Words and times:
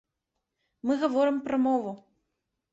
Мы 0.87 0.97
гаворым 1.05 1.39
пра 1.51 1.63
мову. 1.69 1.97